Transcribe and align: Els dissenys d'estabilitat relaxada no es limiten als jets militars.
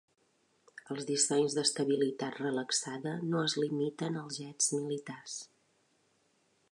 Els 0.93 1.03
dissenys 1.09 1.57
d'estabilitat 1.57 2.39
relaxada 2.43 3.13
no 3.33 3.43
es 3.49 3.57
limiten 3.65 4.17
als 4.23 4.41
jets 4.45 4.73
militars. 4.79 5.37